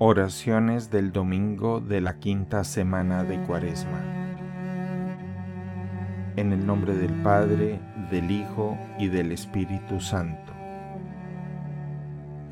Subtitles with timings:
[0.00, 3.98] Oraciones del domingo de la quinta semana de Cuaresma.
[6.36, 10.52] En el nombre del Padre, del Hijo y del Espíritu Santo.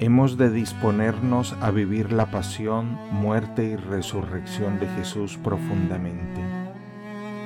[0.01, 6.41] Hemos de disponernos a vivir la pasión, muerte y resurrección de Jesús profundamente,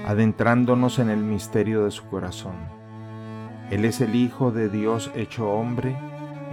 [0.07, 2.57] adentrándonos en el misterio de su corazón.
[3.71, 5.95] Él es el Hijo de Dios hecho hombre,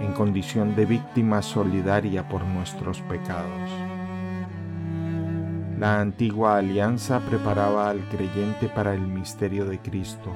[0.00, 3.70] en condición de víctima solidaria por nuestros pecados.
[5.78, 10.32] La antigua alianza preparaba al creyente para el misterio de Cristo,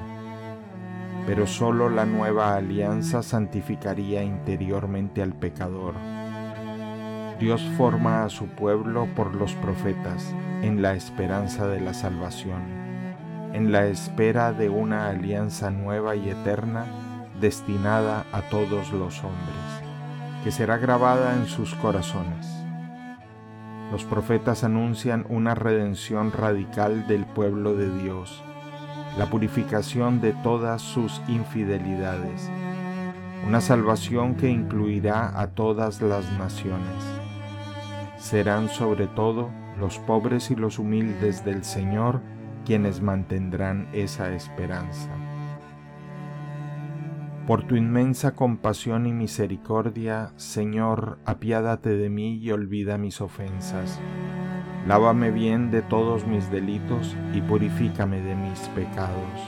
[1.25, 5.95] pero sólo la nueva alianza santificaría interiormente al pecador.
[7.39, 12.61] Dios forma a su pueblo por los profetas en la esperanza de la salvación,
[13.53, 16.85] en la espera de una alianza nueva y eterna
[17.43, 19.83] destinada a todos los hombres,
[20.45, 22.47] que será grabada en sus corazones.
[23.91, 28.41] Los profetas anuncian una redención radical del pueblo de Dios,
[29.17, 32.49] la purificación de todas sus infidelidades,
[33.45, 37.03] una salvación que incluirá a todas las naciones.
[38.17, 42.21] Serán sobre todo los pobres y los humildes del Señor
[42.65, 45.09] quienes mantendrán esa esperanza.
[47.47, 53.99] Por tu inmensa compasión y misericordia, Señor, apiádate de mí y olvida mis ofensas.
[54.87, 59.41] Lávame bien de todos mis delitos y purifícame de mis pecados.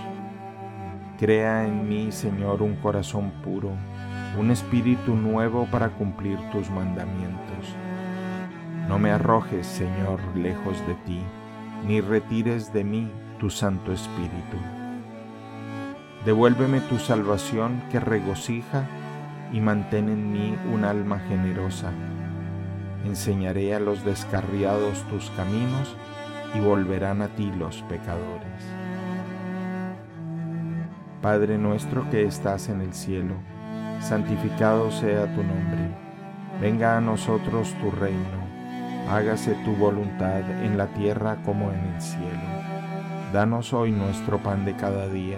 [1.17, 3.71] Crea en mí, Señor, un corazón puro,
[4.38, 7.77] un espíritu nuevo para cumplir tus mandamientos.
[8.89, 11.21] No me arrojes, Señor, lejos de ti,
[11.88, 14.84] ni retires de mí tu Santo Espíritu.
[16.26, 18.88] Devuélveme tu salvación que regocija
[19.54, 21.92] y mantén en mí un alma generosa.
[23.06, 25.96] Enseñaré a los descarriados tus caminos
[26.56, 28.64] y volverán a ti los pecadores.
[31.22, 33.35] Padre nuestro que estás en el cielo,
[34.00, 35.96] santificado sea tu nombre.
[36.59, 38.46] Venga a nosotros tu reino.
[39.12, 42.50] Hágase tu voluntad en la tierra como en el cielo.
[43.31, 45.38] Danos hoy nuestro pan de cada día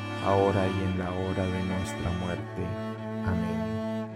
[0.25, 2.65] ahora y en la hora de nuestra muerte.
[3.25, 4.07] Amén.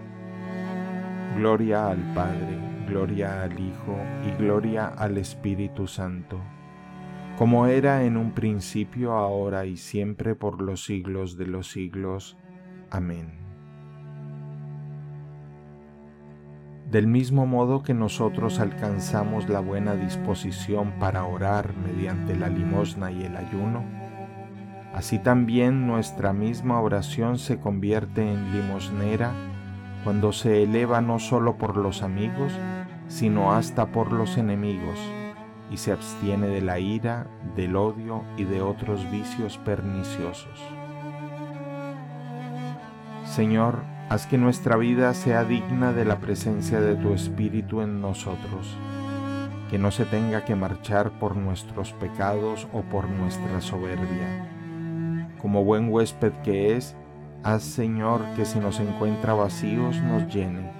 [1.36, 2.58] Gloria al Padre,
[2.88, 6.40] gloria al Hijo y gloria al Espíritu Santo,
[7.36, 12.36] como era en un principio, ahora y siempre por los siglos de los siglos.
[12.90, 13.46] Amén.
[16.90, 23.24] Del mismo modo que nosotros alcanzamos la buena disposición para orar mediante la limosna y
[23.24, 24.05] el ayuno,
[24.96, 29.32] Así también nuestra misma oración se convierte en limosnera
[30.04, 32.50] cuando se eleva no solo por los amigos,
[33.06, 34.98] sino hasta por los enemigos,
[35.70, 40.58] y se abstiene de la ira, del odio y de otros vicios perniciosos.
[43.26, 48.78] Señor, haz que nuestra vida sea digna de la presencia de tu Espíritu en nosotros,
[49.70, 54.55] que no se tenga que marchar por nuestros pecados o por nuestra soberbia
[55.40, 56.96] como buen huésped que es,
[57.42, 60.70] haz Señor que si nos encuentra vacíos nos llene,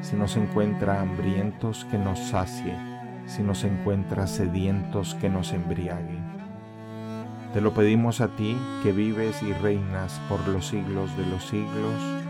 [0.00, 2.76] si nos encuentra hambrientos que nos sacie,
[3.26, 6.18] si nos encuentra sedientos que nos embriague.
[7.52, 12.24] Te lo pedimos a ti que vives y reinas por los siglos de los siglos.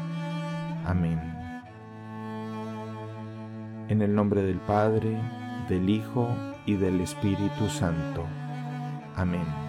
[0.85, 1.19] Amén.
[3.89, 5.19] En el nombre del Padre,
[5.69, 6.29] del Hijo
[6.67, 8.25] y del Espíritu Santo.
[9.17, 9.64] Amén.